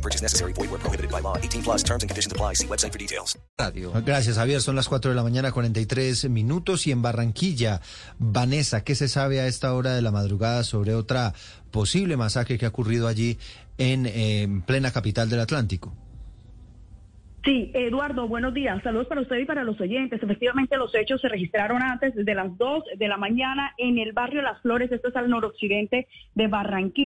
No 0.00 0.02
purchase 0.02 0.22
necessary. 0.22 0.54
Void 0.54 0.70
where 0.70 0.78
prohibited 0.78 1.10
by 1.10 1.20
law. 1.20 1.36
18 1.36 1.62
plus 1.62 1.84
terms 1.84 2.02
and 2.02 2.08
conditions 2.08 2.32
apply. 2.32 2.54
See 2.54 2.66
website 2.66 2.92
for 2.92 2.98
details. 2.98 3.38
Gracias, 4.06 4.38
Javier. 4.38 4.60
Son 4.60 4.74
las 4.74 4.88
4 4.88 5.10
de 5.10 5.14
la 5.14 5.22
mañana, 5.22 5.52
43 5.52 6.30
minutos. 6.30 6.86
Y 6.86 6.92
en 6.92 7.02
Barranquilla, 7.02 7.80
Vanessa, 8.18 8.82
¿qué 8.82 8.94
se 8.94 9.08
sabe 9.08 9.40
a 9.40 9.46
esta 9.46 9.74
hora 9.74 9.94
de 9.94 10.00
la 10.00 10.10
madrugada 10.10 10.64
sobre 10.64 10.94
otra 10.94 11.34
posible 11.70 12.16
masacre 12.16 12.56
que 12.56 12.64
ha 12.64 12.70
ocurrido 12.70 13.08
allí 13.08 13.36
en, 13.76 14.06
eh, 14.06 14.42
en 14.42 14.62
plena 14.62 14.90
capital 14.90 15.28
del 15.28 15.40
Atlántico? 15.40 15.92
Sí, 17.44 17.70
Eduardo, 17.74 18.26
buenos 18.26 18.54
días. 18.54 18.82
Saludos 18.82 19.06
para 19.06 19.20
usted 19.20 19.36
y 19.36 19.44
para 19.44 19.64
los 19.64 19.78
oyentes. 19.80 20.22
Efectivamente, 20.22 20.78
los 20.78 20.94
hechos 20.94 21.20
se 21.20 21.28
registraron 21.28 21.82
antes 21.82 22.14
de 22.14 22.34
las 22.34 22.56
2 22.56 22.84
de 22.96 23.08
la 23.08 23.18
mañana 23.18 23.74
en 23.76 23.98
el 23.98 24.12
barrio 24.12 24.40
Las 24.40 24.62
Flores. 24.62 24.90
Esto 24.92 25.08
es 25.08 25.16
al 25.16 25.28
noroccidente 25.28 26.06
de 26.34 26.46
Barranquilla. 26.48 27.10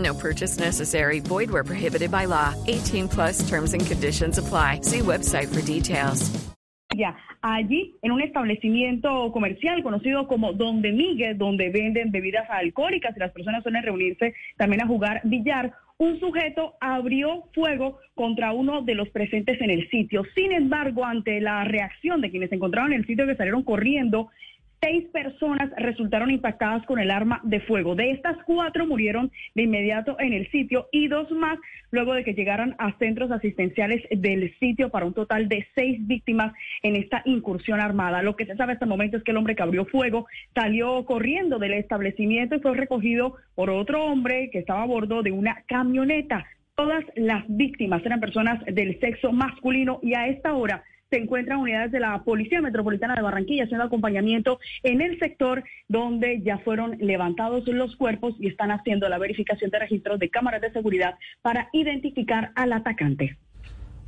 No 0.00 0.14
purchase 0.14 0.58
necessary. 0.58 1.20
Void 1.20 1.50
where 1.50 1.64
prohibited 1.64 2.10
by 2.10 2.26
law. 2.26 2.54
18 2.66 3.08
plus 3.08 3.48
terms 3.48 3.74
and 3.74 3.86
conditions 3.86 4.38
apply. 4.38 4.80
See 4.82 5.00
website 5.00 5.48
for 5.48 5.60
details. 5.62 6.30
Ya, 6.96 7.16
allí 7.40 7.94
en 8.02 8.10
un 8.10 8.20
establecimiento 8.20 9.30
comercial 9.32 9.80
conocido 9.82 10.26
como 10.26 10.52
Donde 10.54 10.90
Miguel, 10.90 11.38
donde 11.38 11.70
venden 11.70 12.10
bebidas 12.10 12.50
alcohólicas 12.50 13.16
y 13.16 13.20
las 13.20 13.30
personas 13.30 13.62
suelen 13.62 13.84
reunirse 13.84 14.34
también 14.56 14.82
a 14.82 14.88
jugar 14.88 15.20
billar, 15.22 15.72
un 15.98 16.18
sujeto 16.18 16.74
abrió 16.80 17.44
fuego 17.54 17.98
contra 18.14 18.52
uno 18.52 18.82
de 18.82 18.94
los 18.94 19.08
presentes 19.10 19.60
en 19.60 19.70
el 19.70 19.88
sitio. 19.90 20.24
Sin 20.34 20.50
embargo, 20.50 21.04
ante 21.04 21.40
la 21.40 21.62
reacción 21.64 22.20
de 22.22 22.30
quienes 22.30 22.48
se 22.48 22.56
encontraban 22.56 22.92
en 22.92 23.00
el 23.00 23.06
sitio 23.06 23.26
que 23.26 23.36
salieron 23.36 23.62
corriendo, 23.62 24.30
Seis 24.82 25.04
personas 25.12 25.70
resultaron 25.76 26.30
impactadas 26.30 26.86
con 26.86 26.98
el 26.98 27.10
arma 27.10 27.42
de 27.44 27.60
fuego. 27.60 27.94
De 27.94 28.12
estas 28.12 28.38
cuatro 28.46 28.86
murieron 28.86 29.30
de 29.54 29.64
inmediato 29.64 30.16
en 30.18 30.32
el 30.32 30.50
sitio 30.50 30.88
y 30.90 31.06
dos 31.08 31.30
más 31.32 31.58
luego 31.90 32.14
de 32.14 32.24
que 32.24 32.32
llegaran 32.32 32.76
a 32.78 32.96
centros 32.96 33.30
asistenciales 33.30 34.02
del 34.10 34.56
sitio 34.58 34.88
para 34.88 35.04
un 35.04 35.12
total 35.12 35.50
de 35.50 35.66
seis 35.74 35.98
víctimas 36.06 36.54
en 36.82 36.96
esta 36.96 37.20
incursión 37.26 37.78
armada. 37.78 38.22
Lo 38.22 38.36
que 38.36 38.46
se 38.46 38.56
sabe 38.56 38.72
hasta 38.72 38.86
el 38.86 38.88
momento 38.88 39.18
es 39.18 39.22
que 39.22 39.32
el 39.32 39.36
hombre 39.36 39.54
que 39.54 39.62
abrió 39.62 39.84
fuego 39.84 40.26
salió 40.54 41.04
corriendo 41.04 41.58
del 41.58 41.74
establecimiento 41.74 42.54
y 42.54 42.60
fue 42.60 42.74
recogido 42.74 43.36
por 43.54 43.68
otro 43.68 44.02
hombre 44.06 44.48
que 44.50 44.60
estaba 44.60 44.84
a 44.84 44.86
bordo 44.86 45.22
de 45.22 45.32
una 45.32 45.62
camioneta. 45.66 46.46
Todas 46.74 47.04
las 47.16 47.44
víctimas 47.48 48.00
eran 48.06 48.20
personas 48.20 48.64
del 48.64 48.98
sexo 48.98 49.30
masculino 49.30 49.98
y 50.02 50.14
a 50.14 50.28
esta 50.28 50.54
hora 50.54 50.82
se 51.10 51.16
encuentran 51.16 51.58
unidades 51.58 51.90
de 51.90 52.00
la 52.00 52.22
Policía 52.22 52.60
Metropolitana 52.60 53.14
de 53.14 53.22
Barranquilla 53.22 53.64
haciendo 53.64 53.84
acompañamiento 53.84 54.60
en 54.84 55.00
el 55.00 55.18
sector 55.18 55.64
donde 55.88 56.40
ya 56.42 56.58
fueron 56.58 56.96
levantados 56.98 57.66
los 57.66 57.96
cuerpos 57.96 58.34
y 58.38 58.46
están 58.46 58.70
haciendo 58.70 59.08
la 59.08 59.18
verificación 59.18 59.70
de 59.70 59.80
registros 59.80 60.20
de 60.20 60.30
cámaras 60.30 60.60
de 60.60 60.72
seguridad 60.72 61.16
para 61.42 61.68
identificar 61.72 62.52
al 62.54 62.72
atacante. 62.72 63.36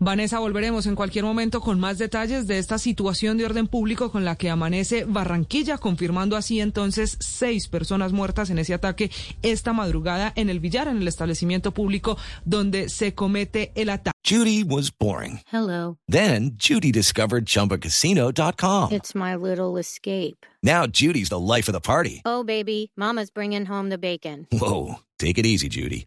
Vanessa, 0.04 0.40
volveremos 0.40 0.86
en 0.86 0.96
cualquier 0.96 1.24
momento 1.24 1.60
con 1.60 1.78
más 1.78 1.96
detalles 1.96 2.48
de 2.48 2.58
esta 2.58 2.76
situación 2.78 3.38
de 3.38 3.44
orden 3.44 3.68
público 3.68 4.10
con 4.10 4.24
la 4.24 4.34
que 4.34 4.50
amanece 4.50 5.04
Barranquilla, 5.04 5.78
confirmando 5.78 6.36
así 6.36 6.58
entonces 6.58 7.16
seis 7.20 7.68
personas 7.68 8.12
muertas 8.12 8.50
en 8.50 8.58
ese 8.58 8.74
ataque 8.74 9.12
esta 9.42 9.72
madrugada 9.72 10.32
en 10.34 10.50
el 10.50 10.58
billar, 10.58 10.88
en 10.88 10.96
el 10.96 11.06
establecimiento 11.06 11.70
público 11.70 12.18
donde 12.44 12.88
se 12.88 13.14
comete 13.14 13.70
el 13.76 13.90
ataque. 13.90 14.18
Judy 14.28 14.64
was 14.64 14.90
boring. 14.90 15.40
Hello. 15.52 15.98
Then 16.08 16.56
Judy 16.58 16.90
discovered 16.90 17.44
ChumbaCasino.com. 17.46 18.90
It's 18.90 19.14
my 19.14 19.36
little 19.36 19.78
escape. 19.78 20.44
Now 20.64 20.88
Judy's 20.88 21.28
the 21.28 21.38
life 21.38 21.68
of 21.68 21.74
the 21.74 21.80
party. 21.80 22.22
Oh, 22.24 22.42
baby, 22.42 22.90
Mama's 22.96 23.30
bringing 23.30 23.66
home 23.66 23.88
the 23.88 23.98
bacon. 23.98 24.48
Whoa, 24.50 24.96
take 25.20 25.38
it 25.38 25.46
easy, 25.46 25.68
Judy. 25.68 26.06